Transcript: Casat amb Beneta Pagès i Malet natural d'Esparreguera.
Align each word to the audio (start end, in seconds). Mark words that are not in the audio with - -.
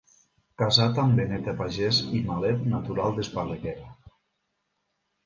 Casat 0.59 1.01
amb 1.01 1.19
Beneta 1.19 1.53
Pagès 1.59 1.99
i 2.19 2.21
Malet 2.29 2.63
natural 2.71 3.13
d'Esparreguera. 3.19 3.93